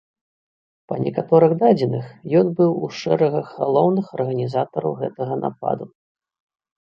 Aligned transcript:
Па 0.91 0.95
некаторых 1.05 1.51
дадзеных, 1.63 2.05
ён 2.39 2.49
быў 2.59 2.71
у 2.87 2.89
шэрагах 2.99 3.51
галоўных 3.59 4.05
арганізатараў 4.21 4.97
гэтага 5.03 5.37
нападу. 5.45 5.85